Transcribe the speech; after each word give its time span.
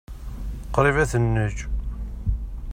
Qṛib 0.73 0.97
ad 1.03 1.07
ten-neǧǧ. 1.11 1.57